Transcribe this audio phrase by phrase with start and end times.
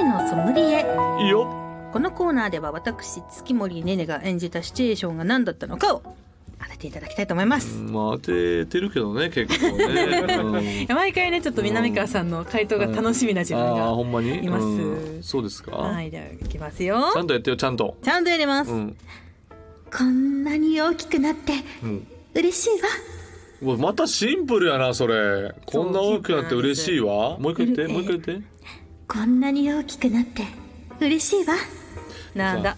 [0.00, 0.86] 性のソムリエ。
[1.20, 1.46] いいよ。
[1.92, 6.02] このコーナーでは私月森ねねが演じたシチュエーションが何だったのかを
[6.58, 9.84] 当てていただきたいと思います、まあ当ててるけどね結構ね、
[10.38, 10.94] うん。
[10.94, 14.44] 毎回ねちょっと南川さんの回答が楽しみな自分ああが、ほんまに？
[14.44, 14.64] います。
[14.64, 15.22] うん。
[15.22, 17.10] そうですか、はいではいきますよ。
[17.12, 17.96] ちゃんとやってよちゃんと。
[18.02, 18.96] ちゃんとやります、うん。
[19.92, 22.06] こんなに大きくなってうん。
[22.34, 22.88] 嬉しいわ。
[23.62, 25.52] うわまたシンプルやなそれ。
[25.66, 27.36] こんな大きくなって嬉しいわ。
[27.38, 28.59] もう一回言ってもう一回言って
[29.10, 30.44] こんなに大きくなって
[31.00, 31.54] 嬉しいわ。
[32.32, 32.76] なんだ。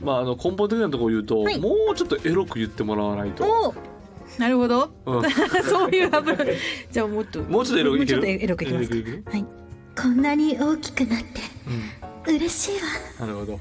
[0.00, 1.60] まああの根本的なところを言うと、はい。
[1.60, 3.74] もうちょっとエロく言ってもらわないと、お
[4.40, 5.30] なるほど、うん。
[5.62, 6.36] そういうハブ
[6.90, 9.22] じゃあもっともうちょっとエロくいけるもうちょっとエロくいきます。
[9.30, 9.44] はい。
[10.02, 12.74] こんなに大きくなって嬉しい
[13.20, 13.26] わ。
[13.26, 13.60] なるほど。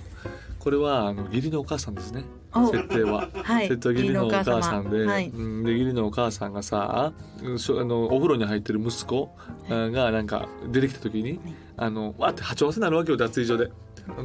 [0.57, 2.23] これはあの義理のお母さんですね。
[2.46, 3.67] お設定は、はい。
[3.67, 9.35] 設定は義理のお母さんで,、で義理のお母さんがさあのお風呂に入ってる息子
[9.69, 11.39] あがなんか出てきた時に、
[11.75, 13.71] あのわーって波長合わせになるわけよ脱衣所で。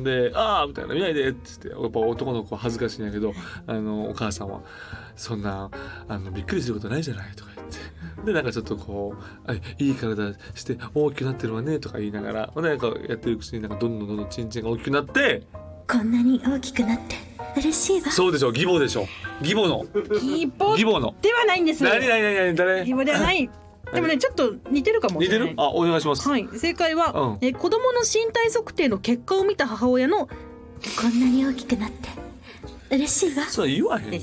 [0.04, 3.34] で「ああ」みたいな「見ないで」っつってやっぱ男の子恥ずかしいんやけど
[3.66, 4.60] あのお母さんは
[5.16, 5.70] 「そんな
[6.08, 7.92] あのびっくりすることないじゃない」とか言って。
[8.24, 15.42] でなんかちょっとこうあ「いい体して大きくなってるわね」とか言いながらなんかやってるうちになんかどんどんどんどんチンチンが大きくなって
[15.88, 17.16] こんなに大きくなって
[17.56, 18.10] 嬉しいわ。
[18.10, 19.06] そうでしょ義母でしょ
[19.40, 19.84] 義母の。
[19.94, 21.14] 義母義母の。
[21.20, 22.22] ではないんです何何？
[22.22, 22.34] 何？
[22.34, 22.54] 何？
[22.54, 22.78] 誰？
[22.80, 23.50] 義母ではない。
[23.92, 25.48] でもねちょっと似てるかもしれない。
[25.50, 25.62] 似てる？
[25.62, 26.48] あお願いします、はい。
[26.56, 27.46] 正解は、うん。
[27.46, 30.32] え子供の身体測定の結果を見た母親のこ
[31.08, 32.08] んなに大きくなって
[32.90, 33.44] 嬉しいわ。
[33.44, 34.20] そう言わへん。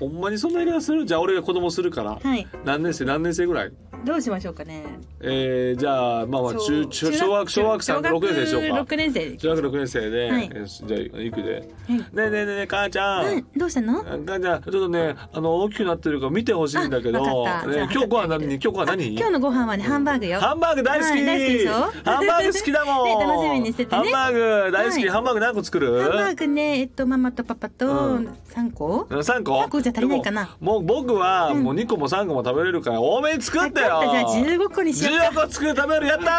[0.00, 1.06] ほんまにそんな言い方する？
[1.06, 2.48] じゃあ俺が子供するから、はい。
[2.64, 3.04] 何年生？
[3.04, 3.72] 何年生ぐらい？
[4.04, 4.82] どうしましょうかね。
[5.20, 8.80] えー、じゃあまあまあ中中小学小学3 6年生でしょうか。
[8.82, 10.50] 6年生中学6年生で、はい。
[10.52, 11.62] えーじゃあ行くで、はい。
[11.62, 14.02] ねえねえねえ母ちゃん、うんどうしたの？
[14.02, 18.54] 母ちゃんちょっとねあの大きくなってるから見てほしいんだけどね、今日は何？
[18.54, 19.14] 今日は何？
[19.16, 20.40] 今日のご飯はねハンバーグよ。
[20.40, 21.72] ハンバーグ大好き、はい大好きでしょ？
[21.72, 24.02] ハンバーグ好きだもん、 ね楽しみにしててね。
[24.02, 25.08] ハンバーグ大好き、はい。
[25.10, 26.00] ハンバーグ何個作る？
[26.00, 28.28] ハンバーグねえっとママとパパとうん。
[28.52, 29.60] 3個、うん三個。
[29.60, 30.44] 三個じゃ足りないかな。
[30.44, 36.32] でももう僕はもう2個も3個も食べれるから多めに作ってよ分かったじゃあ15個にしよう15個作る食べるやったー。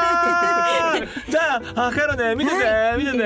[1.32, 3.24] じゃあ測るね見てて、はい見てて。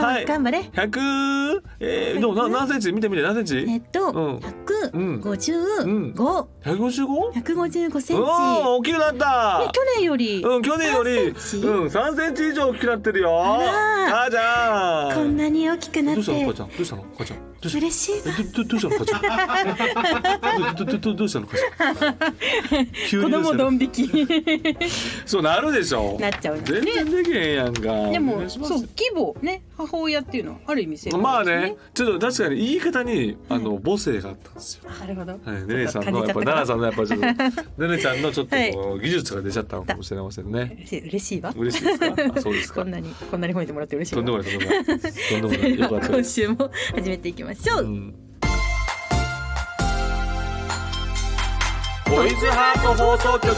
[0.00, 0.24] はい。
[0.24, 0.60] 頑張れ。
[0.60, 2.92] 100えー、でもな何センチ？
[2.92, 3.64] 見て見て何センチ？
[3.68, 4.38] えっと、うん。
[4.38, 7.32] 155、155?
[7.32, 11.10] 155センチ、うん大きくなった、ね去年より、うん去年より。
[11.32, 11.66] 3センチ。
[11.66, 13.42] うん3センチ以上大きくなってるよ。
[13.42, 15.14] あらあじゃあ。
[15.14, 16.40] こんなに大きくなっどうしたの？
[16.40, 17.38] 母てちゃんどうしたの母ちゃん
[17.68, 18.22] 嬉しい
[18.54, 24.10] どどどうしたの どどどどどうしたの子供ドン引き。
[25.26, 26.16] そうなるでしょ。
[26.18, 26.92] なっちゃう全ね。
[27.04, 28.10] 然できへんやんか。
[28.10, 37.26] でもそう義母ね母親っていうのはある意味正解まあねちょっと確かに言い方にあの母性があったんですよなるほど、はい、ねねさんのやっぱ奈々さんのやっぱちょっと
[37.86, 38.56] ねねちゃんのちょっと
[38.98, 40.86] 技術が出ちゃったのかもしれませんね。
[40.90, 42.06] 嬉しいわ嬉しいですか？
[42.36, 42.82] あそうですか。
[42.82, 44.84] こんなにこんなに褒めてもらって嬉しいわとんでもないとんでもない。
[45.40, 45.78] とんでもない。
[45.78, 46.32] よかったで今す。
[46.32, 48.14] 週も始めていきましょう、うん。
[52.04, 53.54] トイズハート放送局。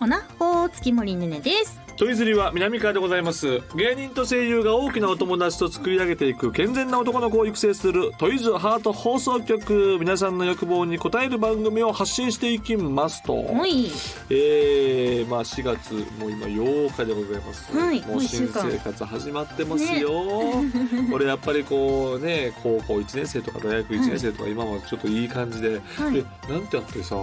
[0.00, 3.60] おなほー月森ねねですトイズリは南川でございます。
[3.76, 9.96] 芸人と声優が大きなお友達と作り上げていく健全な男の子を育成するトイズハート放送局。
[10.00, 13.34] 皆さんの欲望に応える番組を発信していきますと。
[13.34, 13.86] もうい。
[13.86, 13.92] い
[14.28, 18.00] えー、まあ4月もう今8日でございます、はい。
[18.02, 18.70] もう新もう一週間。
[18.72, 20.10] 生活始まってますよ、
[21.12, 26.14] これやっぱりこうね高校1年生とか大学1年生とか今もちょっといい感じで、はい。
[26.14, 27.16] でなんてあってさ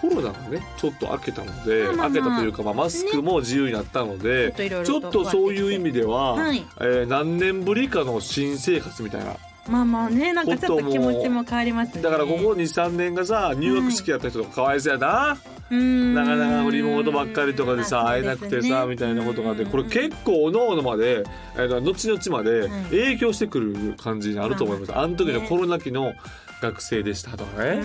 [0.00, 2.08] コロナがねちょっと明けたので、まあまあまあ。
[2.08, 6.64] 明けたというか、まあ、マスクも自由になったので、ちょっといろいろちょっとそういう意味では、はい。
[6.80, 9.36] えー何年ぶりかの新生活みたいな。
[9.68, 12.02] まあまあねなんかちょっと気持ちも変わりますね。
[12.02, 15.36] だからここ23年がさ入学式やった人とかかわいそうやな、
[15.70, 16.14] うーん。
[16.14, 21.24] なかなかリモートばっかりとかでさまあ会えなくてさ、みたいなことがあってこれ結構おのおのまで、
[21.56, 22.70] えー、後々まではい。
[22.90, 26.12] 影響してくる感じになると思います、あの時のコロナ期の
[26.60, 27.82] 学生でしたとかね、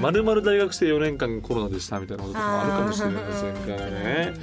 [0.00, 4.34] まるまる大学生4年間コロナでしたみたいなこととかもあるかもしれませんからね、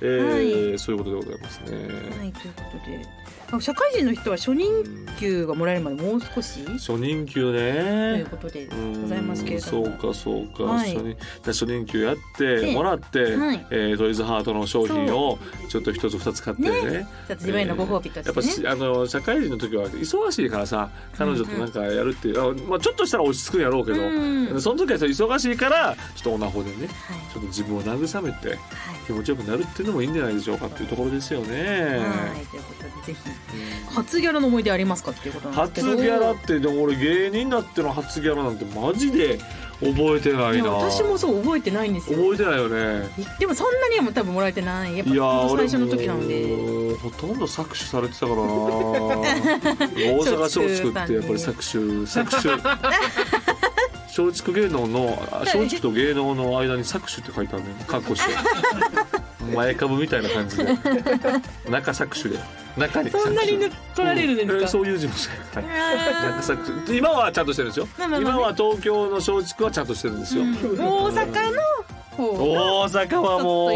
[0.00, 1.76] えーはそういうことでございますね。
[2.18, 3.23] はいということで。
[3.23, 3.23] あ
[3.60, 4.68] 社会人の人は初任
[5.18, 6.64] 給がもらえるまでもう少し？
[6.72, 8.68] 初任給というねことで
[9.00, 9.82] ございますけれども。
[9.84, 10.94] うんそうかそうか、はい。
[10.94, 13.66] 初任初任給やってでもらって、はい。
[13.70, 16.70] えートイズハートの商品をちょっと一つ二つ買ってね。
[16.70, 26.88] ちょっと自分へのご褒美とやっぱしてね、しあの社会人の時は忙しいからさ彼女となんかやるっていう、あまあ、ちょっとしたら落ち着くんやろうけど、うんその時は忙しいからちょっとオナホでねはい。
[27.32, 28.58] ちょっと自分を慰めてはい。
[29.06, 31.56] 気持ちよくなるっていうのもいいんじゃないでしょうかっていうところですよね。
[31.56, 32.46] はい。
[32.46, 33.14] ということでぜひ
[33.90, 35.96] 初ギャラの思い出ありますかっていうことなんですけど。
[35.96, 39.38] 初ギャラってでも俺芸人だっての初ギャラなんてマジで
[39.80, 40.70] 覚えてないな。
[40.70, 42.18] 私もそう覚えてないんですよ。
[42.18, 43.08] 覚えてないよね。
[43.38, 46.94] でもそんなにはもう多分もらえてないやっぱ最初の時なんで。
[46.96, 48.36] ほとんど搾取されてたから。
[48.36, 52.62] な 大阪松竹ってやっぱり搾取搾取
[54.16, 57.74] 松竹芸能のあ松竹と芸能の間に搾取って書いてあるね。
[57.86, 58.32] かっこして。
[59.54, 60.64] 前株みたいな感じで。
[61.68, 62.40] 中搾取で
[62.76, 63.10] 中に。
[63.10, 65.30] そんなに取取られるんですか、そういう事務所
[65.60, 67.88] やからあ中搾取今はちゃんとしてるんですよ。
[67.98, 70.78] まあまあまあ今は東京の松竹はちゃんとしてるんですよ、ーうん。
[70.80, 71.60] 大阪の
[72.16, 72.32] 方。
[72.32, 73.66] 大阪はも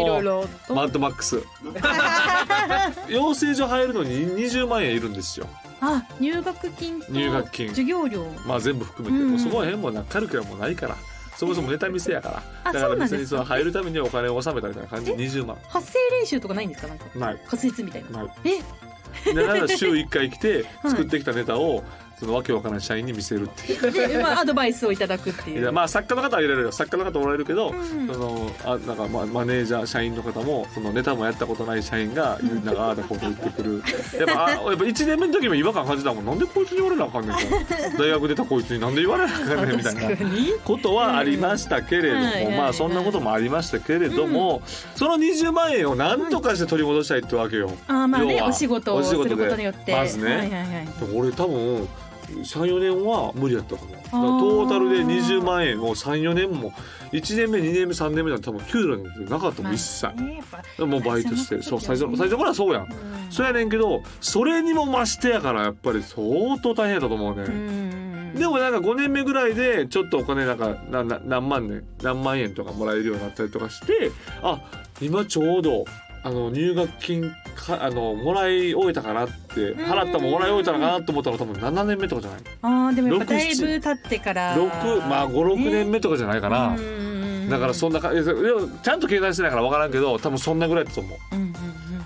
[0.69, 1.41] うマッドマックス。
[3.09, 5.47] 養成所入るのに20万円いるんですよ。
[5.81, 7.69] あ入学金と入学金。
[7.69, 8.25] 授業料。
[8.45, 10.95] まあ全部含めて、うんもうそこは辺もなカルキュラムもないから。
[11.37, 12.43] そもそもネタ見せやから。
[12.65, 15.57] あだから別にその入るためにお金を納めたみたいな感じで20万。
[15.69, 16.87] 発声練習とかないんですか？
[16.89, 17.05] なんか。
[17.15, 17.41] ない。
[17.45, 18.23] 滑舌みたいな。
[18.23, 18.31] ない。
[18.45, 18.49] え？
[19.25, 21.83] でなん週1回来て作ってきたネタを
[22.19, 23.91] そのわけわからない社員に見せるっていう。
[24.09, 25.61] で、まあ、アドバイスをいただくっていう。
[25.61, 26.71] いやまあ作家の方は入れられるよ。
[26.71, 28.07] 作家の方もらえるけど、うん。
[28.07, 33.83] そのあなんかまあマネージャー社員の方もそのネタもやったことない社員がなんかああだこうだ言ってくる
[34.17, 37.37] やっぱあやっぱ1年目の時も違和感感じたもんなんでこいつに言われなあかんねん
[37.95, 44.61] と大学出たこいつになんで言われなあかんねんみたいな確かにことはありましたけれども、うんはいはいはいまあそんなこともありましたけれども、
[44.95, 47.71] その20万円を何とかして取り戻したいってわけよ。
[47.87, 51.87] あーまあね要はお仕事をすることによってまずねはいはいはいでも俺多分
[52.35, 53.91] 34年は無理やったかも。
[53.91, 56.71] だからトータルで20万円を34年も
[57.11, 60.07] 1年目2年目3年目なんて多分給料なんてなかったもん一切。
[60.85, 62.83] もうバイトしてそう最初最初からそうやん。
[62.83, 63.31] うん。
[63.31, 68.33] そうやねんけどそれにも増してやからやっぱり相当大変だと思うね、うん。
[68.35, 74.11] でもなんか5年目ぐらいでちょっとお金なんかなな何万年何万円とかもらえるようになったりとかして
[74.41, 74.61] あ
[75.01, 75.85] 今ちょうど
[76.21, 82.39] あの入学金かあのもらい終えたかなって払ったもんもらい終えたのかなと思ったら多分7年目とかじゃない？
[82.61, 84.55] あーでもやっぱ六だいぶ経ってから。
[84.57, 86.75] 6まあ56年目とかじゃないかな、
[87.49, 91.19] だからそんなかちゃんと計算してないから分からんけど多分そんなぐらいだと思う。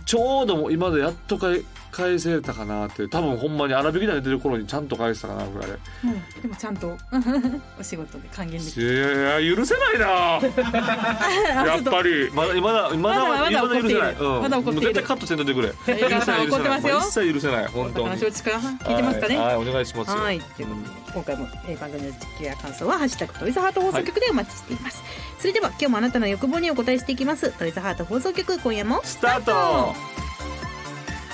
[0.06, 1.62] ちょうどもう今でやっと返
[1.94, 6.42] 返せたかなって多分ほんまに荒引き団出てる頃にちゃんと返したかなぐらいでうん。
[6.42, 6.98] でもちゃんと
[7.80, 10.06] お仕事で還元できいやいや許せないな。
[11.66, 12.32] やっぱり。
[12.34, 14.82] まだまだまだまだまだ未だ許せない、怒っているまだ怒っている。
[14.82, 15.74] もう絶対カットせんといてくれ。
[15.88, 17.00] 江川さん怒ってますよ。
[17.00, 17.68] 一切許せない。
[17.68, 18.10] 本当に。
[18.16, 19.38] 聞いてますかね。
[19.38, 20.18] はい、はいお願いしますよ。
[20.18, 25.04] はい、ということで今回も、えー番組の実況や感想は「ハッシュタグトイズハート放送局」でお待ちしています、
[25.40, 27.52] それでは今日もあなたの欲望にお答えしていきます。
[27.52, 30.23] トイズハート放送局今夜もスタート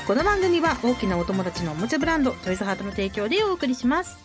[0.09, 4.17] この番組は大きなお友達のおもちゃブランドトイズハートの提供でお送りします。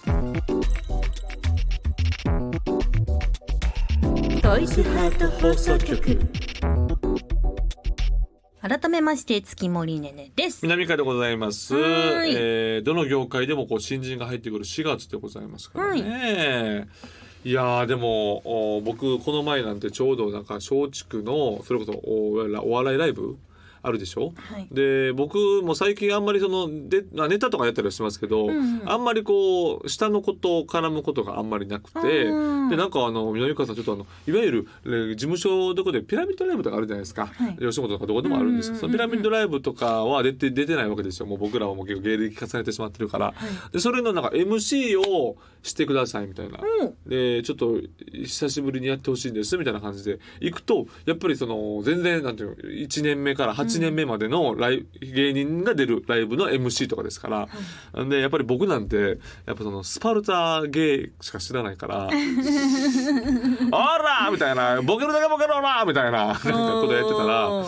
[4.40, 6.18] トイズハート放送局。
[8.62, 10.60] 改めまして月森ねねです。
[10.62, 12.34] 南海でございます、はーい。
[12.34, 16.88] えーどの業界でもこう新人が入ってくる4月でございますからね、
[17.44, 23.36] い、やーでもお僕この前なんてちょうどなんか松竹のそれこそおお笑いライブ
[23.84, 24.32] あるでしょ？
[24.34, 24.68] はい。
[24.72, 28.90] で僕も最近あんまりそのであネタとかやったりはしますけど、うんうん。
[28.90, 37.56] あんまりこう下のことを絡むことがあんまりなくてうんでなんかあの南川さんちょっとあのいわゆるえー事務所どこでピラミッドライブとかあるじゃないですか、はい。
[37.58, 41.26] 吉本とかどこでもあるんですけど、そのピラミッドライブとかは出て出てないわけですよ。
[41.26, 43.34] もう僕らはもう結構芸歴重ねてしまってるから。
[43.72, 46.58] でそれのなんか MC をしてくださいみたいな。
[46.58, 46.84] う。
[46.86, 47.80] んでちょっと
[48.12, 57.48] 久しぶりにやってほしいんですみたいな感じで行くとやっぱりその全然なんていうの1年目から8年目までのライ、芸人が出るライブの MC とかですか
[57.94, 62.08] ら、でやっぱり僕なんてやっぱそのスパルタ芸しか知らないから
[63.72, 66.40] 「あら!」みたいな「ボケるだけボケろな!」みたいななんか
[66.80, 67.64] ことやってたらほ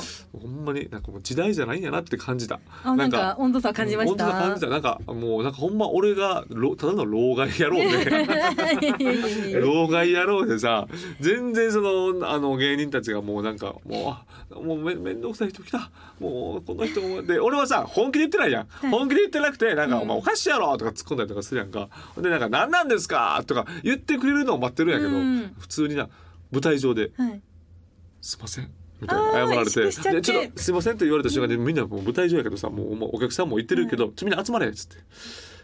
[0.49, 2.61] んまになんかもう時代じゃないんやなって感じた。
[2.85, 10.87] あなんか温度差感じまし本当たな感じたなんかもうなんかほんま俺がろただの老害野郎で 老害野郎でさ
[11.21, 14.19] 全然そのあの芸人たちがもうなんかも
[14.53, 26.09] うあもうめめんどくさい人来たもうこの人もで俺はさ本気で言ってないやん、本気で言ってなくてなんか、お前おかしいやろとか突っ込んだりとかするやんかでなんか何なんですかとか言ってくれるのを待ってるんやけど、うん普通にな
[26.53, 27.41] 舞台上ではい
[28.23, 34.97] 「すいません」みたいな謝られてちょっとすいません」って言われた瞬間にみんなもう舞台上やけどさもうお客さんも言ってるけど、みんな集まれっつって。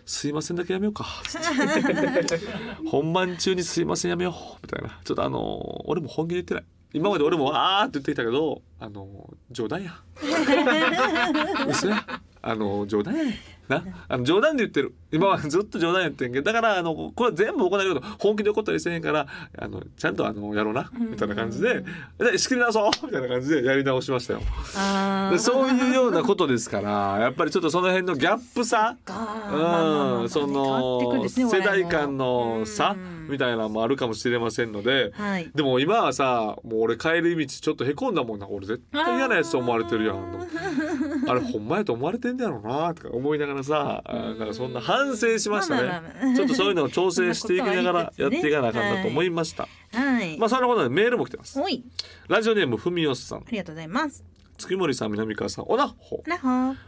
[0.05, 1.07] すいませんだけやめようか。
[1.25, 2.41] つって
[2.91, 4.59] 本番中にすいませんやめよう。
[4.63, 4.99] みたいな。
[5.05, 6.65] ちょっとあのー俺も本気で言ってない。
[6.95, 9.93] 今まで俺もあーって言ってきたけど、あのー冗談や。
[11.69, 12.05] 嘘や。
[12.45, 13.25] あの冗談や
[13.69, 19.27] なあの冗談で言ってる今はずっと冗談言ってんけどだからあのこれは全部行えるけど本気で怒ったりせへんから
[19.59, 21.85] あのちゃんとあのやろうなみたいな感じで
[22.19, 24.41] 「で仕切り直そう!」みたいな感じでやり直しましたよ。
[25.39, 28.97] そういうようなことですからやっぱりちょっとその辺のギャップさ
[30.23, 35.51] うん、その世代間の差うんみたいなのもあるかもしれませんので、はい。
[35.55, 40.17] でも今はさもう俺帰り道ちょっとへこんだもんな俺絶対嫌なやつと思われてるやん
[41.29, 46.27] あれほんまやと思われてんだろうなとか思いながらさあなんかそんな反省しましたね、まあまあまあ。
[46.27, 51.59] まあちょっとそういうのを調整していきながらやっていかなあかんなと思いました、はい、まあそんなことでメールも来てます。
[52.29, 53.39] ラジオネームふみよさん。
[53.39, 54.25] ありがとうございます。
[54.59, 55.65] 月森さん南川さん。
[55.67, 56.23] おなっほ。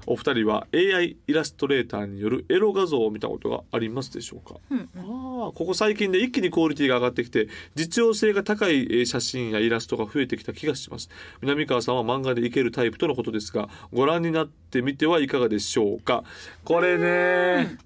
[0.06, 5.44] お二人は AI イラストレーターによるエロ画像を見たことがありますでしょうか、うんうん。
[5.44, 11.08] ああここ最近で一気にクオリティが上がってきて実用性が高いえー写真やイラストが増えてきた気がします。
[11.40, 16.22] 南川さんは漫画でいけるタイプとのことですがご覧になってみてはいかがでしょうか？
[16.64, 17.78] これね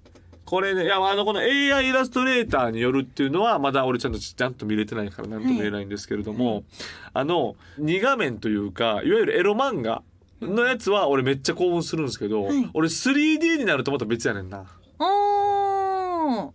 [0.49, 6.63] これねいやあのこの AI イラストレーターによるっていうのはまだ俺ちゃんとちゃんと見れてないから何とも言えないんですけれども、
[7.13, 10.01] あの2画面というかいわゆるエロ漫画
[10.41, 12.69] のやつは俺めっちゃ興奮するんですけど、はい。
[12.73, 14.65] 俺 3D になるとまた別やねんな。
[14.97, 15.28] お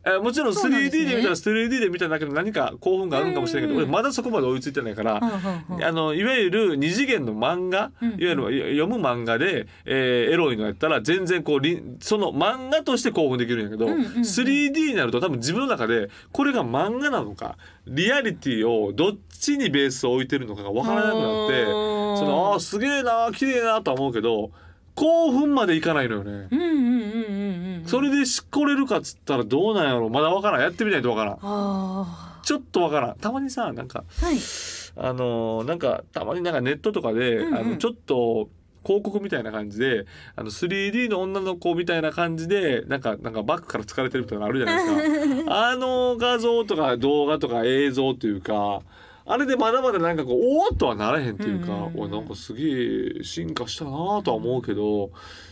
[0.05, 14.07] ーえもちろんそうなんです 3D ねで見たら 3D で見ただけで何か興奮があるんかもしれないけどうん俺まだそこまで追いついてないから、あのいわゆる二次元の漫画、うんいわゆる読む漫画で、えーエロいのやったら全然こうりその漫画として興奮できるんやけど、うんうんうん。
[14.21, 24.51] 3D になると多分自分の中でこれが漫画なのかリアリティをどっちにベースを置いてるのかが分からなくなってそのあーすげえな綺麗なとは思うけど
[24.95, 26.49] 興奮までいかないのよね。
[26.51, 30.09] うんうんうんうんうんそれでしこれるかっつったらどうなんやろ。
[30.09, 30.61] まだ分からん。
[30.63, 31.39] やってみないと分からん。
[31.43, 33.17] あちょっとわからん。
[33.17, 35.09] たまにさなんかーはい。
[35.09, 37.55] あのーなんかたまになんかネットとかで、うんうん。
[37.57, 38.49] あのちょっと
[38.85, 45.53] 広告みたいな感じであの 3D の女の子みたいな感じでなんかなんかバックから疲れてるみたいなのあるじゃないですか。
[45.71, 48.81] あの画像とか動画とか映像というか
[49.27, 53.91] あれでまだまだなんかこうおーっとはならへんっていうか、うなんかすげえ進化したな
[54.23, 55.11] とは思うけど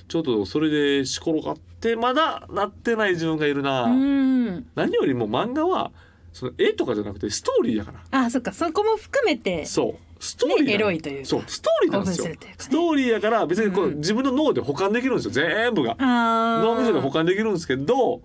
[0.09, 5.91] ちょっとそれでしころがってまだなってない自分がいるな、うん何よりも漫画は
[6.33, 8.25] その絵とかじゃなくてストーリーやから。
[8.25, 8.53] あそっか。
[8.53, 9.95] そこも含めてそう。
[10.19, 11.29] ストーリーねエロいというか。
[11.29, 11.45] そう。
[11.47, 12.29] ストーリーなんですよ。
[12.29, 12.39] ね。
[12.57, 13.97] ストーリーやから別にこう、うん。
[13.99, 15.31] 自分の脳で保管できるんですよ。
[15.33, 15.97] 全部が。
[15.99, 18.23] あ脳みそで保管管できるんですけど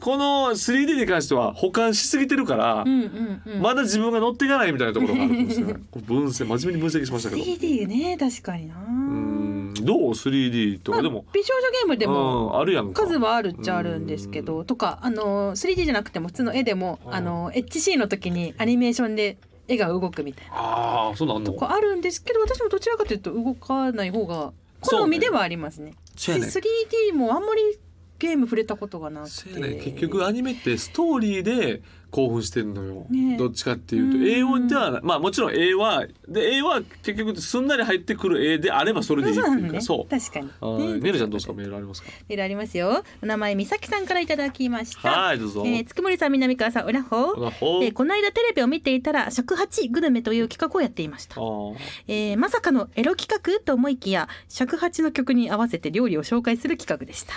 [0.00, 3.62] この 3D に関しては保管しすぎてるから、うんうんうん。
[3.62, 7.42] まだ自分が乗っていかないみたいなところがあるんですよねこう分析真面目に分析しましたけど。
[7.42, 8.74] 3D ね確かにな。
[8.76, 9.74] うん。
[9.74, 11.02] どう？3D とか。
[11.02, 13.06] でも、美少女ゲームでもうんあるやんか。
[13.06, 17.14] 数はあるっちゃあるんですけどとかあの 3D じゃなくても普通の絵でもうん。
[17.14, 19.38] あの HC の時にアニメーションで
[19.68, 25.90] 絵が動くみたいなああそうなんのとかあるんですけど私もどちらかというと動かない方が好みではありますね。
[25.90, 25.96] ね。
[26.16, 27.78] 3D もあんまり
[28.20, 33.36] ゲーム触れたことがなくて、ね結局アニメってストーリーで興奮してるのよ、ね。
[33.36, 34.18] どっちかっていうと。
[34.18, 34.28] うん。
[34.28, 39.80] 英語ではなまあもちろん絵はで絵は結局すんなり入ってくる絵であればそれでいいっていうか。
[39.80, 40.50] そう確かに。
[40.60, 41.00] はいね。
[41.00, 41.52] ねるちゃんどうですか？
[41.52, 42.08] メールありますか？
[42.28, 43.04] メールありますよ。
[43.22, 45.10] お名前美咲さんからいただきました。
[45.10, 51.36] はいどうぞ、えー、つくもりさん南川さんうらほほらほうえーこの間テレビを見ていたら尺八グルメという企画をやっていました。
[51.36, 51.38] あ。
[51.38, 51.76] ー。
[52.08, 57.34] えーまさかのエロ企画と思いきや尺八の曲に合わせて料理を紹介する企画でした。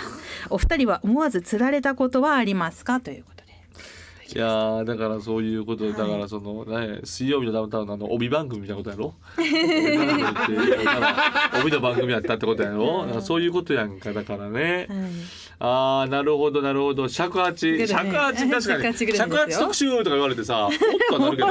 [0.50, 3.00] お二人は思わず釣られたことはありますか？
[3.00, 3.43] ということで
[4.26, 9.14] いやーだからそういうことではいだからその、ね、水曜日のダウンタウンのあの帯番組みたいなことやろ？
[11.60, 13.02] 帯の番組やったってことやろ？
[13.02, 14.88] だからそういうことやんかだからね、
[15.58, 17.08] ああなるほどなるほど。
[17.08, 20.72] 尺八尺八確か尺に尺八特集とか言われてさおっ
[21.08, 21.48] とはなるけど。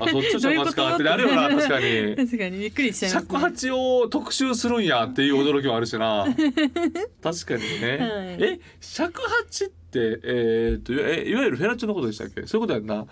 [0.00, 2.16] あそっちの尺八かってなるよな確かに。
[2.16, 6.24] 確かにびっくりしちゃいます、尺八を特集するんやっていう驚きもあるしな。
[6.24, 6.36] 確
[7.46, 8.06] かにね、は
[8.46, 8.50] い。
[8.52, 12.46] え尺八ってえー、っとえいわゆるフェラチオのことでしたっけ？
[12.46, 13.06] そういうことやんな。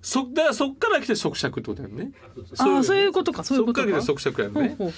[0.00, 2.10] そだからそっから来て即尺ってことやんね。
[2.58, 3.44] ああそういうことか。
[3.44, 3.86] そういうことか。
[3.86, 4.76] そっから来て即尺やんね。
[4.78, 4.92] ほ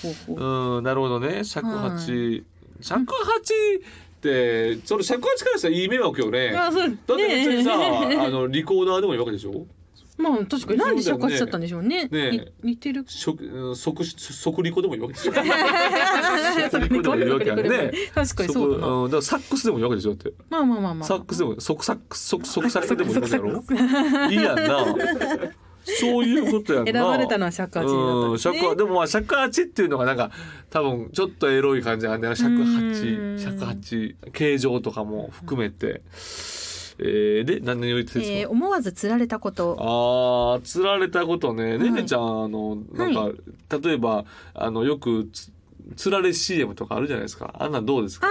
[0.77, 1.45] うんなるほどね。
[1.45, 2.45] 尺八、
[2.81, 6.53] 尺八ってその尺八からしたらいい迷惑よね。
[6.53, 6.81] だって
[7.17, 7.77] 別にさ、
[8.09, 9.67] ねあのリコーダーでもいいわけでしょ？
[10.17, 12.07] まあ確かになんで尺八だったんでしょうね。
[12.07, 13.05] ねに似てる。
[13.07, 15.33] 食うん即即リコでもいいわけでしょ。
[15.33, 17.93] そリコでもいいわけね。
[18.15, 20.33] 確かにそうだんだからサックスでもいいわけでしょだって。
[20.49, 21.09] まあまあまあまあ。
[21.09, 24.85] サックスでも即サックス即即サックスでもいいわけやろいいやんな
[25.85, 30.31] そういうことやんな選ばれたのは尺八だったんうん尺八でもまあ尺八っていうのがなんか
[30.71, 36.03] 多分ちょっとエロい感じなんだよな尺うん八尺八形状とかも含めて、
[36.99, 39.77] えー、で何を言ってですか、えー思わず釣られたこと。
[39.81, 43.31] あー釣られたことね、ねねちゃんあのなんか、は
[43.83, 44.25] 例えば
[44.55, 45.51] あのよくつ
[45.97, 47.55] つられ CM とかあるじゃないですか。
[47.59, 48.27] あんなんどうですか？
[48.27, 48.31] あ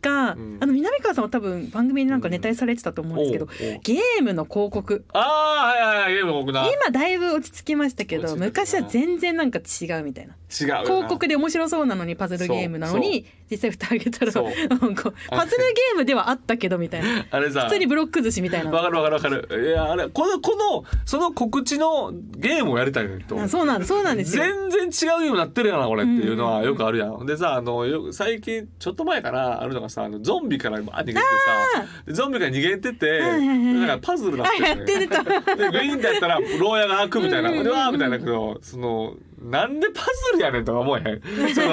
[0.00, 0.58] か、うん。
[0.60, 3.80] あの南川さんは多分番組でなんかネタにされてたと思うんですけど、おうおう。
[3.82, 5.04] ゲームの広告。
[5.12, 10.34] ああはいはいはいゲームの僕な違う今だいぶ落ち着きましたけど昔は全然なんか違うみたいな。
[10.34, 10.82] よな。
[10.82, 17.26] 広告で面白そうなのにパズルゲームなのに実際蓋開けたらなんかパズルゲームではあったけどみたいな。
[17.30, 18.70] あれさ普通にブロック寿司みたいな。
[18.70, 19.68] わかるわかるわかる。
[19.68, 23.40] いやあれこのこのその告知のゲームをやりたいねんと。
[23.40, 24.44] あそうなんそうなんですよ。
[24.44, 27.26] 全然違うようになってるやなこれっていうのはよくあるやん。
[27.26, 34.64] でさあのよ最近ちょっと前からあるのがさあのゾンビからバーって逃げてさでゾンビが逃げててはいはいはいなんかパズルなって。
[34.64, 35.22] あやってると。
[35.56, 41.54] でグイーンってやったら牢屋が開くみたいなうわーみたいなけどそのなんでパズルやねんとか思えへん。
[41.54, 41.68] その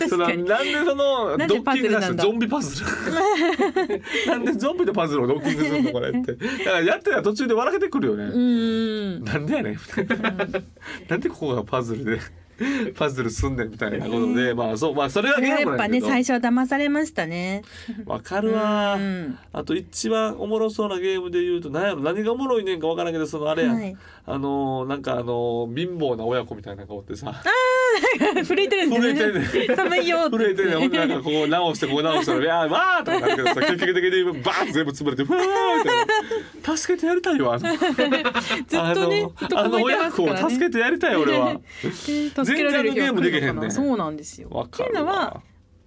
[0.08, 2.90] そのなんでそのドッキングなんださせてゾンビパズル？
[4.26, 6.32] なんでゾンビとパズルをドッキングするのこれって。
[6.64, 8.24] だからやってたら途中で笑けてくるよね。
[8.26, 9.78] んなんでやねん。
[11.08, 12.20] なんでここがパズルで
[12.96, 17.62] パズルすんねんみたいなことで、まあそうまあそれはゲーやっぱね最初は騙されましたね。
[18.06, 18.94] わかるわ。
[18.94, 23.96] うんあと一番おもろそうなゲームで言うと何やろ何がおもろいねんかわからんけどそのあれやん、はい。
[24.26, 27.42] あのーなんかあのー貧乏な親子みたいな顔ってさ
[28.44, 35.42] 震えてるんですんねん寒いよ震えてんねなんかこう直してこう直したら「いやーわー」とかなるけどさ結局的にバーン全部潰れて「ふわー」
[35.78, 36.76] みたいな。
[36.76, 39.28] 助けてやりたいよあのずっとね。
[39.54, 41.60] あの親子を助けてやりたい俺は。
[41.82, 43.70] 全然ゲームできへんねん。
[43.70, 44.48] そうなんですよ。
[44.50, 45.40] わかるわ。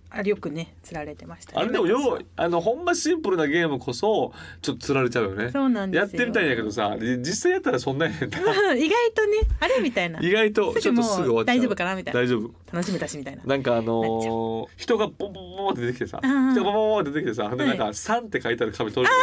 [0.09, 1.61] あれよくね釣られてましたね。
[1.61, 5.51] あれでもようあのほんまシンプルなゲームこそちょっと釣られちゃうよね。
[5.51, 6.03] そうなんですよ。
[6.03, 10.19] やってみたいんやけどさで実際やったらそんなんやねん意外とねあれみたいな。
[10.21, 11.57] 意外とちょっとすぐ終わっちゃう。
[11.57, 12.19] 大丈夫かなみたいな。
[12.21, 12.51] 大丈夫。
[12.71, 13.43] 楽しみだしみたいな。
[13.43, 19.13] なんかあのー人がボンボンボンって出てきてさ人がボンボンボンって出てきてさでなんか三って書いてある紙取る。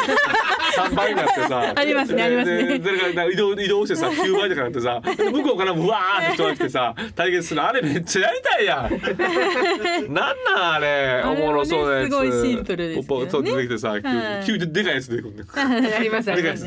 [0.76, 2.64] 三倍になってさ ありますねありますね。
[2.64, 7.60] でででなんか移動移動してさ九倍とかなってさで向こうからうわーって人が来てさ対決する。
[7.62, 8.90] のあれめっちゃやりたいやん。
[10.12, 12.10] なんなんあれおもろそうなやつ。
[12.10, 13.30] すごいシンプルですけどね。
[13.30, 13.96] そう出てきてさ
[14.44, 15.44] 急にでかいやつ出てくるね。
[15.54, 16.64] ありますあります。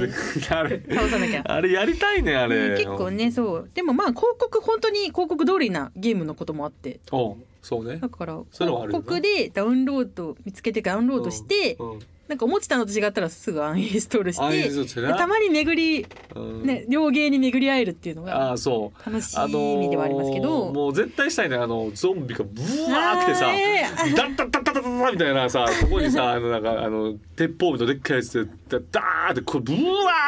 [0.50, 0.82] あれ。
[0.90, 1.44] 倒さなきゃ。
[1.46, 2.78] あれやりたいねあれ。
[2.78, 3.70] 結構ねそう。
[3.74, 7.00] でもまあ広告本当に広告通りなゲームのこともあって。
[7.10, 7.38] そ
[7.80, 7.98] うね。
[7.98, 16.06] だから広告でダウンロード見つけてダウンロードして、うんうんなんか思ってたのと違ったらすぐアンインストールしてたまに巡り
[16.36, 16.64] うん。
[16.66, 19.06] ね両芸に巡り合えるっていうのあがあそう。
[19.10, 24.16] 楽しあのみではありますけど、ーもう絶対したいねあのゾンビがブワー来てさえー。
[24.16, 29.80] ダッダッダッダッダみたいなさここにさあのなんかあの鉄砲みたいなでっかいやつでダダーってこうブワ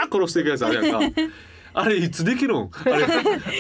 [0.10, 1.21] ー殺していくやつあるやんか
[1.82, 2.70] あれいつできるん？
[2.74, 3.08] あれあ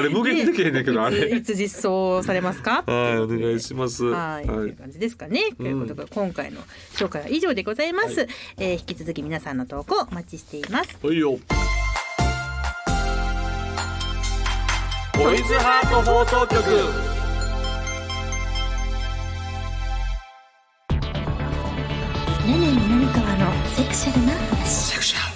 [0.03, 1.35] れ無限にできへんねんけどあれ。
[1.35, 2.83] いつ実装されますか？
[2.85, 4.03] はいお願いします。
[4.05, 4.71] はい、とい。
[4.71, 5.53] う感じですかね。
[5.57, 6.61] ということで、今回の
[6.93, 8.27] 紹介は以上でございます。
[8.57, 10.97] えー引き続き皆さんの投稿お待ちしています。
[11.01, 11.39] はいよ。
[15.13, 16.61] トイズハート放送局。
[22.47, 25.28] ねね南川のセクシャルな話。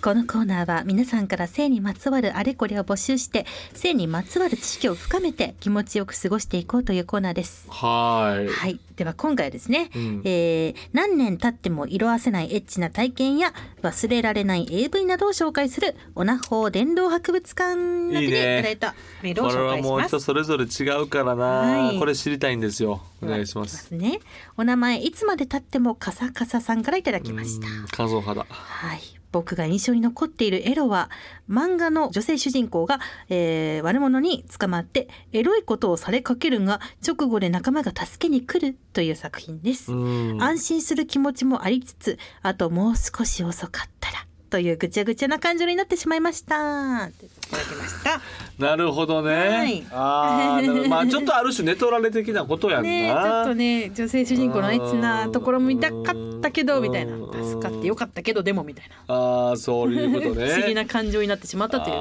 [0.00, 7.66] このコーナーは皆さんから性にまつわるあれこれを募集して性にまつわる知識を深めて気持ちよく過ごしていこうというコーナーです。
[7.70, 8.80] はいはい。
[8.96, 19.90] では今回はですね、うんえー何年経っても色あせないエッチな体験や忘れられない AV などを紹介するオナホー電動博物館だけでいただいたメールをこれは紹介します。
[19.90, 24.18] もう人それぞれ違うからな、はいこれ知りたいんですよお願いしますね。
[24.56, 27.66] お名前いつまで経ってもカサカサさんからいただきました。
[27.68, 29.21] うん乾燥肌はい。
[29.32, 31.10] 僕が印象に残っているエロは
[31.50, 39.92] 漫画の女性主人公が、えー悪者に捕まってエロいことをされかけるが直後で仲間が助けに来るという作品です。
[39.92, 47.04] うん安心する気持ちもありつつあともう少し遅かったらというぐちゃぐちゃな感情になってしまいました。
[47.04, 48.20] っていただきました。
[48.58, 49.34] なるほどね。
[49.34, 49.86] はい。
[49.90, 50.60] あ
[50.90, 52.90] まあちょっとある種ネトラレ的なことやんな。
[52.90, 57.14] ねえちょっとね女性主人公のエッチなところも見たかったけどみたいな。
[57.14, 59.14] うん助かってよかったけどでもみたいな。
[59.14, 60.46] ああ、そういうことね。
[60.48, 61.92] 不思議な感情になってしまったとい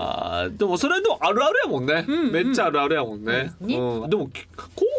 [0.54, 0.58] う。
[0.58, 3.78] でもそれでもあるあるやもんね、うんうんめっちゃあるあるやもんね,、ね。
[3.78, 4.46] うん、でもき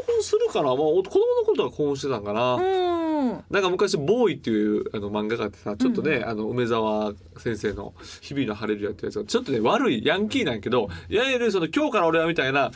[0.06, 3.44] 興奮するかな、まあ、お子供のことは興奮してたんかな、うん。
[3.50, 12.70] なんか昔「ボーイ」っていうあの漫画があってさちょっとね、あの梅沢先生の「日々の晴れるや」ってやつがちょっとね悪いヤンキーなんやけどいわゆるその今日から俺はみたいな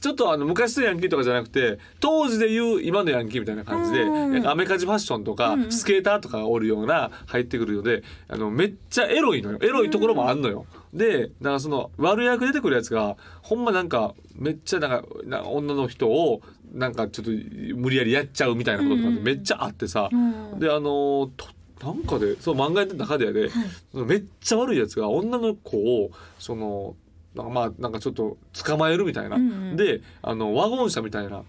[0.00, 5.64] ちょっとあの昔のヤンキーとかじゃなくて当時で言う今のヤンキーみたいな感じで、アメカジファッションとか、うん。
[5.64, 9.58] うんスケーターとかがおるような入ってくるのであのめっちゃエロいのよ。
[9.62, 10.66] エロいところもあんのよ。
[10.92, 16.42] でだからその悪役出てくるやつがほんまなんかめっちゃなんかな女の人を
[16.74, 17.30] なんかちょっと
[17.76, 20.58] 無理やりやっちゃうみたいなこととかってめっちゃあってさ、うん。
[20.58, 21.46] であのと
[21.82, 23.50] なんかでそう漫画の中でやで、
[23.92, 26.96] めっちゃ悪いやつが女の子をその
[27.34, 29.38] まあなんかちょっと捕まえるみたいな、
[29.76, 31.42] であのワゴン車みたいな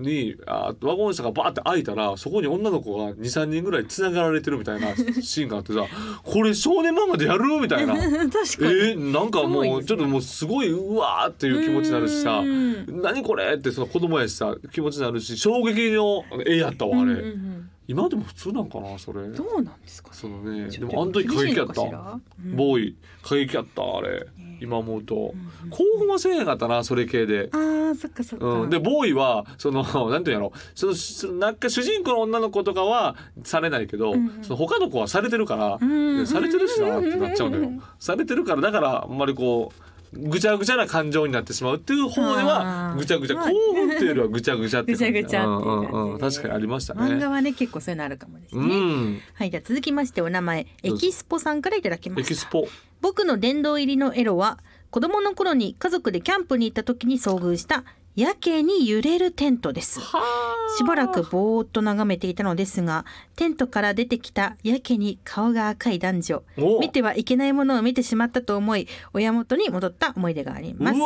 [0.00, 5.86] にあワゴン車がバーって開いたらそこに女の子が23人ぐらいつながられてるみたいなシーンがあってさ
[6.24, 7.44] これ少年漫画でやる？
[7.60, 7.94] みたいな。
[7.98, 12.38] 確えー、なんかもうちょっともうすごいうわーっていう気持ちになるしさ。
[12.38, 13.02] うん。
[13.02, 13.54] 何これ？
[13.54, 17.61] ってその子供やしさ気持ちになるし衝撃の絵やったわあれ、うんうんうん
[17.92, 19.28] 今でも普通なんかなそれ。
[19.28, 20.14] どうなんですかね。
[20.16, 20.68] そのね。
[20.70, 21.84] でもあの時過激やった。
[21.84, 22.18] ら？
[22.42, 22.56] うん。
[22.56, 24.26] ボーイ過激やったあれ。
[24.60, 25.34] 今思うと。
[25.70, 27.50] 興奮はせえへんかったなそれ系で。
[27.52, 30.52] あーそっかそっか、うん、でボーイはその なんていうんやろ。
[30.74, 34.42] そのそのなんか主人公の女の子とかはされないけど、うんうん。
[34.42, 35.78] その他の子はされてるから、
[36.26, 37.70] されてるしなってなっちゃうのよ。
[37.98, 45.12] されてるからだからあんまりこうぐちゃぐちゃな感情になってしまうっていう方ではぐちゃぐちゃまあ興奮っていうよりはぐちゃぐちゃって感じ。
[45.12, 47.00] ぐちゃぐちゃって確かにありましたね。
[47.00, 52.26] 漫画はね結構そういうのあるかもですうね、ん、はいじゃあ続きましてお名前エキスポさんからいただきました。
[52.26, 52.66] エキスポ。
[53.00, 54.58] 僕の殿堂入りのエロは
[54.90, 60.00] 子供の頃に家族でキャンプに行った時に遭遇したやけに揺れるテントです。
[60.00, 60.76] はあ。
[60.76, 63.04] しばらくぼーっと眺めていたのですが
[63.36, 66.80] テントから出てきたやけに顔が赤い男女お。
[66.80, 70.98] 見てはいけないものを見てしまったと思い親元に戻った思い出があります。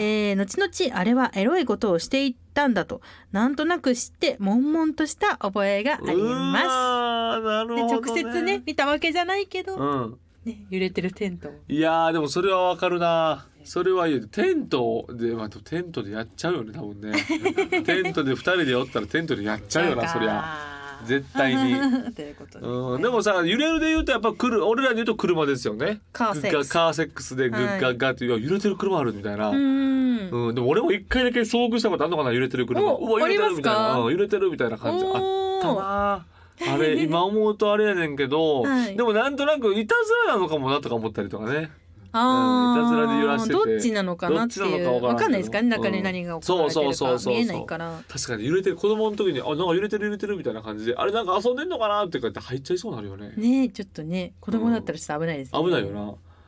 [0.00, 3.00] えー、後々あれはエロいことをしていたんだと
[3.32, 11.52] なんとなく知って悶々とした覚えがありうますね、直接ね見たわけじゃないけど、うんね、揺れてるテントを。
[11.68, 13.46] いやーでもそれはわかるな。
[13.64, 17.12] それはいいテントで、まあ、テントでやっちゃうよね多分ね。
[17.84, 20.72] テントで二人でおったらテントでやっちゃうよなそりゃ。
[21.04, 21.74] 絶対に。
[22.60, 26.00] うん、でもさ揺れるで言うとやっぱ来る俺らで言うと車ですよね。
[26.12, 30.50] カーセックスグッガカーセックスでグッガッガっていう、いや揺れてる車あるみたいな、ううん。
[30.50, 32.92] んでも俺も一回だけ遭遇したことあるのかな揺れてる車。
[32.92, 35.04] おうわ揺れてるみたいな、うん、揺れてるみたいな感じ。
[35.04, 35.12] あっ
[35.60, 36.26] たな
[36.60, 38.96] あれ 今思うとあれやねんけど、はい。
[38.96, 41.70] でもなんとなくいたずらなのかもなとか思ったりとかね。
[42.14, 43.54] あうんいたずらで揺らしてて。
[43.54, 45.50] どっちなのかなっていうかわからんないです。
[45.50, 48.02] かね中に何が起こられてるか見えないから。
[48.06, 53.32] 確かに揺れてる子供の時にあなんか揺れてる揺れてるみたいな感じであれなんか遊んでんのかなって言って入っちゃいそうになるよね。
[53.36, 56.00] ねちょっとね子供だったらちょっと危ないですね危ないよな。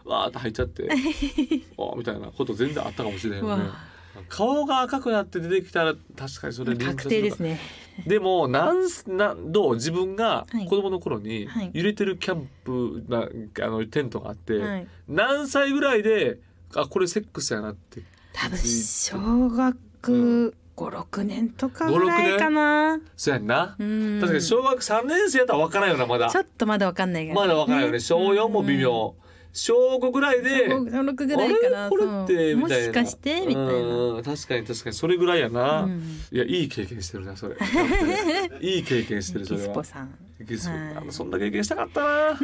[0.05, 0.89] わーって入っちゃって。
[1.79, 3.63] あみたいなこと全然あったかもしれないうよね。
[3.65, 3.94] わ
[4.29, 7.61] 顔が赤くなって出てきたら確かにそれ確定ですね。
[8.07, 9.75] でもなんすなんどう？
[9.75, 10.67] 自分がはい。
[10.67, 11.71] 子供の頃にはい。
[11.73, 13.29] 揺れてるキャンプな
[13.65, 14.87] あのテントがあって、はい。
[15.09, 16.39] 何歳ぐらいで
[16.75, 18.03] あこれセックスやなって。
[18.33, 22.99] 多分小学56年とかぐらいかな。
[23.17, 24.19] そうやんな、うん。
[24.21, 26.29] 確かに小学3年生やったら分からんよなまだ。
[26.31, 28.01] ちょっとまだわかんないがまだ分からんよね。
[28.01, 29.15] 小4も微妙、
[29.55, 31.89] 小5ぐらいで小6ぐらいかな。
[31.89, 32.87] これってそうみたいな。
[32.89, 33.73] もしかしてみたいな。
[33.73, 34.97] うん確かに確かに。
[34.97, 36.03] それぐらいやな、うん。
[36.33, 37.57] いやいい経験してるなそれ。
[38.61, 39.75] いい経験してるそキれは。
[39.75, 40.13] スポさん。
[40.41, 40.97] エキスポはい。
[40.97, 42.07] あのそんな経験したかったな。
[42.07, 42.37] なん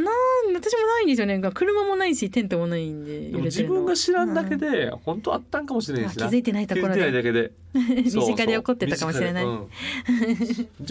[0.54, 1.40] 私もないんですよね。
[1.52, 7.00] 車もないしテントもないんででも自分が知らんだけで本当あったんかもしれないしな気づいてないところで。
[7.00, 7.52] 気づいてないだけで。
[8.04, 9.44] 身近で起こってたかもしれない。
[9.44, 9.68] うん。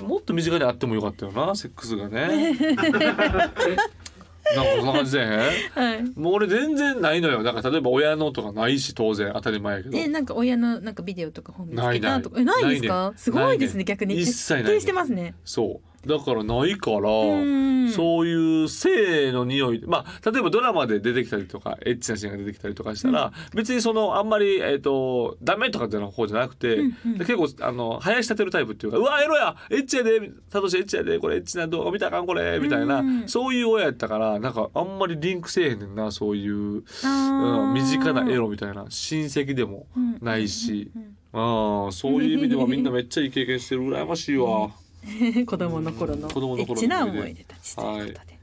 [0.06, 2.58] もっと身近にあってもよかったよなセックスがね
[4.56, 6.04] なんかそんな感じではい。
[6.20, 7.44] もう俺全然ないのよ。
[7.44, 9.32] なんか例えば親のとかないし当然。
[9.34, 9.98] 当たり前やけど。
[9.98, 12.22] えなんか親のなんかビデオとか本見つけないない。
[12.22, 12.94] たとかえないですか？
[12.96, 14.20] ないねすごいですね逆に。
[14.20, 15.36] 一徹切ないね底してますね。
[15.46, 17.90] そうだからないからうん。
[17.92, 27.18] そういう性の匂いまあ例えばドラマで出てきたりとかエッチなシーンが出てきたりとかしたら、別にそのあんまりえっ、とダメとかっていうの方じゃなくて、うんうん。
[27.18, 39.88] 結構あの林立てるタイプっていうかうわエロやエッチやでサトシエッチやでこれエッチな動画見たらあかんこれみたいな、うんそういう親やったからなんかあんまりリンクせえへんねんなそういう、うん、身近なエロみたいな親戚でも
[40.22, 41.16] ないし、うん。
[41.32, 44.72] ああそういう意味ではみんなめっちゃいい経験してる羨ましいわ。
[45.46, 48.40] 子供の頃の子供の頃のエッチな思い出たちということで。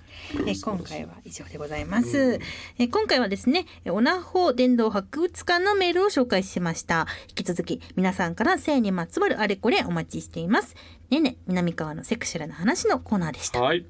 [0.47, 2.41] え今回は以上でございます、うん。
[2.79, 7.07] え今回はですねえオナホ伝道博物館のメールを紹介しました。
[7.29, 10.75] 引き続き皆さんから性にまつわるあれこれお待ちしています。
[11.11, 13.61] ねえねえ南川のセクシュアルな話のコーナーでした。
[13.61, 13.87] はい。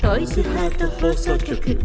[0.00, 1.78] トイズハート放送局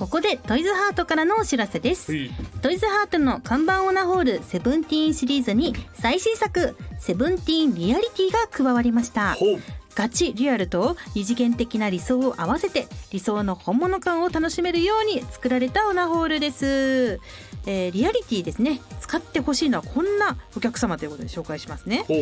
[0.00, 2.10] ここでトイズハートからのお知らせです。
[2.10, 2.30] はい。
[2.62, 9.36] トイズハートの看板オナホールセブンティーンシリーズに最新作セブンティーンリアリティが加わりました
[10.00, 17.20] ガチリアルと二次元的な理想を合わせて理想の本物感を楽しめるように作られたオナホールです、
[17.66, 18.80] えーリアリティですね。
[19.00, 22.12] 使ってほしいのはこんなお客様ということで紹介しますね、え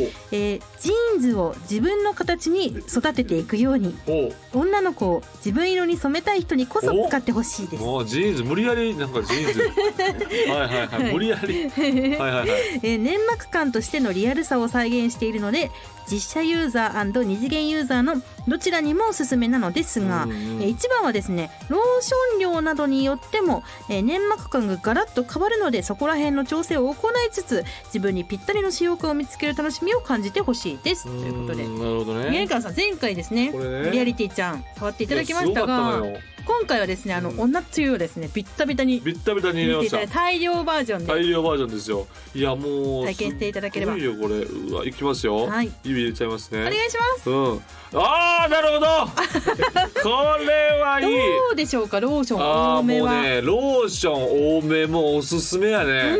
[0.56, 4.58] ージーンズを自分の形に育てていくようにほう。
[4.58, 7.82] 女の子を自分色に染めたい人にこそ使ってほしいです。
[7.84, 9.60] もうジーンズ無理やりなんかジーンズ。
[10.50, 11.12] はいはいはい。
[11.12, 11.68] 無理やり。
[11.70, 12.48] はいはいはい。
[12.82, 15.70] えー粘膜感としてのリアルさを再現しているので
[16.10, 18.14] 実写ユーザー二次元ユーザーの
[18.46, 31.04] どちらにもおすすめなのですが、うん一番はですねローション量などによっても、えー粘膜感がガラッと変わるのでそこら辺の調整を行いつつ自分にぴったりの使用感を見つける楽しみを感じてほしいです。
[31.04, 31.64] ということで。
[31.64, 32.30] うんなるほどね。
[32.30, 33.90] 宮川さん前回ですねね。
[33.90, 36.02] リアリティちゃん触っていただきましたが
[36.48, 37.40] 今回はですねあの、うん。
[37.40, 40.06] 女つゆをですねビッタビタにビッタビタに入れました。
[40.06, 42.06] 大量バージョンで大量バージョンですよ。
[42.34, 43.92] いやもう体験していただければ。
[43.92, 44.36] すごいよこれ。
[44.36, 45.70] うわいきますよ、はい。
[45.84, 46.60] 指入れちゃいますね。
[46.60, 47.30] お願いします。
[47.30, 47.62] うん。
[47.94, 48.86] ああなるほど。
[50.02, 50.10] こ
[50.46, 51.06] れはいい。
[51.06, 51.12] ど
[51.52, 52.00] うでしょうか？
[52.00, 56.16] ローションああ多めは、もうねローション多めもおすすめやね、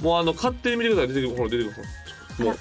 [0.00, 0.04] うん。
[0.04, 1.14] もうあの勝手に見てください。
[1.14, 1.88] 出てくるほら出てくるほら。
[2.38, 2.58] もう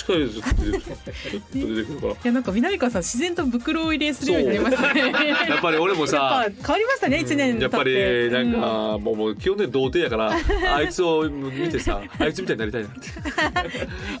[0.00, 0.42] 近いですよ。
[0.42, 2.12] 出てくるちょっと出てくるから。
[2.12, 5.00] いやなんか南川さん自然と袋を入れするようになりましたね。
[5.48, 7.62] やっぱり俺もさ変わりましたね一年経って。
[7.62, 8.58] やっぱりなんか、
[8.98, 12.98] もうもう基本的に童貞やからあいつを見てさあいつみたいになりたいなって。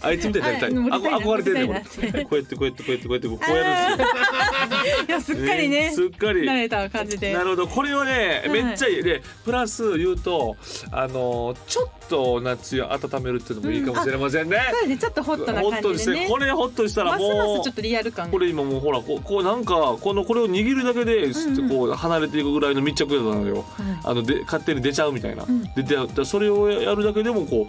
[0.02, 0.70] あいつみたいになりたい。
[1.20, 4.10] 憧れてんねこうやってこうやってこうやってこうやってこうやるんですよ
[5.00, 10.56] うんいやすっかりねすっかり慣れた感じでなるほどこれはねはいめっちゃいいでプラス言うと
[10.90, 16.26] あのちょっと夏湯温めるっていうのもいいかもしれませんね、そうですねちょっとホットなホットにし感じでね。
[16.26, 18.32] てこれホットにしたらますもうますちょっとリアル感が。
[18.32, 21.58] これ今もうほらこうこうなんかこのこれを握るだけで、うん。
[21.58, 23.64] うんこう離れていくぐらいの密着力なのよ、
[24.04, 25.62] あので勝手に出ちゃうみたいな、ん。
[25.74, 27.68] でででそれをやるだけでもこ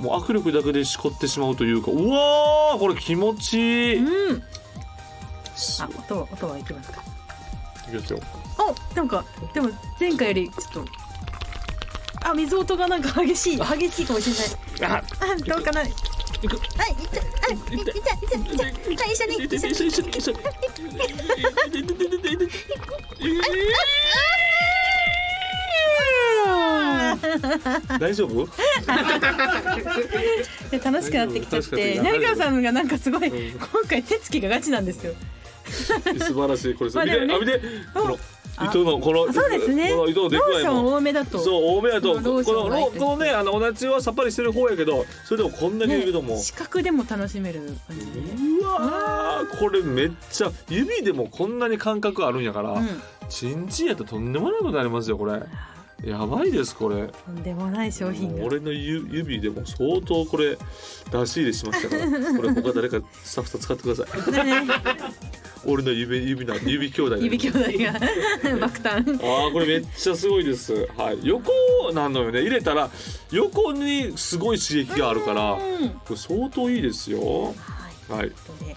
[0.00, 4.42] うもう握力だけでしこってしまうというかうわーこれ気持ちいい、うん。
[5.54, 7.02] すあ音は音はいきますか？
[7.88, 8.18] いきますよ。
[8.58, 9.68] おなんかでも
[10.00, 14.30] 前回よりちょっとあ水音がなんか激しい激しいかもし
[14.80, 15.00] れない。
[15.00, 15.82] ああどうかな？
[15.82, 15.92] い
[16.44, 17.94] いくあいたあいたいたい
[18.58, 20.38] たいた一緒に一緒に一緒に
[27.98, 28.46] 大丈夫
[30.84, 35.14] 楽しくなってきちゃっててきた南川さんがなんかすごい今回手つきがガチなんですよ
[35.66, 37.60] 素晴らしいこれまあでもね見て
[37.94, 39.90] あ見て糸のこのあそうですね。
[39.90, 40.96] この糸の出ローション具合も。
[40.96, 41.38] 多めだと。
[41.38, 42.14] そう多めやと。
[42.14, 48.06] このこのねあの同じはさっぱりしてる方やけどそれでもこんだけいるけども、ね視覚でも楽しめる感じ。
[48.12, 48.26] でね
[48.60, 53.02] うわーこれめっちゃ指でもこんなに感覚あるんやから、うん。
[53.28, 55.40] チンチンやったらとんでもないことになりますよこれ
[56.06, 57.08] やばいですこれ。
[57.08, 58.44] とんでもない商品が。
[58.44, 60.58] 俺のゆ指でも相当これ
[61.10, 62.36] 出し入れしましたから。
[62.36, 64.44] これ他誰かスタッフさん使ってください。
[64.44, 64.62] ね。
[65.66, 67.24] 俺の指指な指兄弟で。
[67.24, 67.92] 指兄弟が。
[68.58, 69.44] 爆誕。
[69.44, 70.88] ああこれめっちゃすごいです。
[70.96, 71.50] はい、横
[71.94, 72.40] なのよね。
[72.42, 72.90] 入れたら
[73.30, 75.52] 横にすごい刺激があるから。
[75.52, 75.88] うん。
[75.90, 77.20] これ相当いいですよ。
[77.44, 77.52] は
[78.10, 78.12] い。
[78.12, 78.20] はい。
[78.20, 78.76] ということで、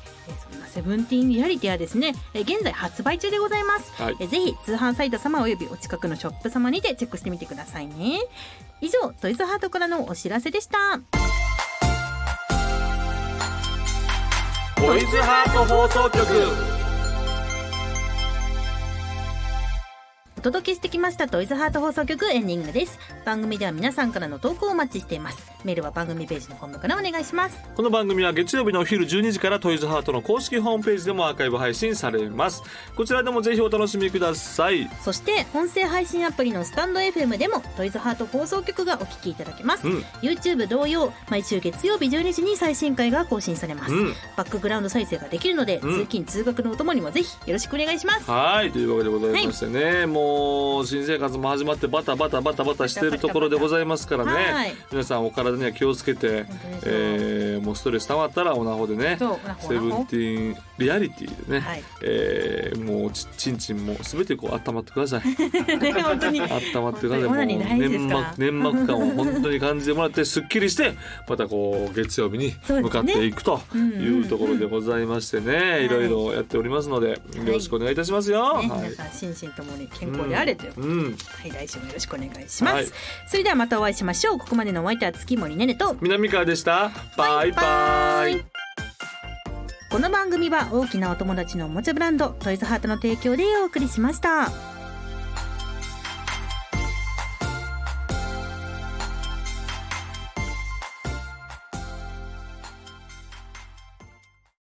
[0.77, 3.91] セブンティーンリアリティはですね、えー現在発売中でございます。
[3.99, 8.19] はいえーぜひ通販サイト様およびお近くのショップ様にてチェックしてみてくださいね。
[8.79, 10.77] 以上、トイズハートからのお知らせでした。
[14.75, 16.76] トイズハート放送局。
[20.47, 22.97] 届けしてきましたトイズハート放送局エンディングです。
[23.25, 25.51] 番組では皆さんからの投稿をお待ちしています。
[25.65, 27.59] メールは番組ページのホームからお願いします。
[27.75, 32.63] この番組は月曜日のお昼12時からトイズハートの公式ホームページでもアーカイブ配信されます。
[32.95, 34.89] こちらでもぜひお楽しみください。
[35.03, 50.36] そして音声配信アプリのスタンド FM でもトイズハート放送局がお聞きいただけます、うん YouTube 同様毎週月曜日12時に最新回が更新されます、うんバックグラウンド再生ができるので、うん通勤通学のお供にもぜひよろしくお願いしますはいというわけでございましてね、もう
[50.85, 54.31] 新生活も始まってバタバタバタバタしているところでございますからね。
[54.53, 54.73] はい。
[54.91, 56.91] 皆さんお体には気をつけて本当にそう、
[57.57, 59.17] えーもうストレス溜まったらオナホでね
[59.59, 61.83] セブンティーンリアリティでね、はい。
[62.03, 65.21] えーもうちちんちんもすべてこう温まってください。
[66.03, 66.41] 本当に。
[66.41, 66.91] 温まってください。
[66.91, 70.95] 本当にオナニー大事です粘膜粘膜感を本当に感じてもらってすっきりして
[71.27, 75.89] またこう月曜日に向かっていくというところでございましてね、い。
[75.89, 78.61] ろいろやっておりますのでよろしくお願いいたしますよ。
[78.61, 78.81] ね、はい。
[78.81, 82.87] 皆さん心身ともに健康であれということで、うん、はい来週もよろしくお願いします、はい。
[83.27, 84.37] それではまたお会いしましょう。
[84.37, 86.91] ここまでのお相手は月森ねねと南川でした。
[87.17, 88.45] バイバイ。
[89.89, 94.76] この番組は大きなお友達のおもちゃブランドトイズハートの提供でお送りしました